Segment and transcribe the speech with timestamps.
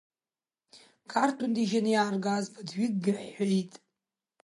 [1.09, 3.73] Қарҭынтә ижьаны иааргаз ԥыҭҩыкгьы ҳәҳәеит.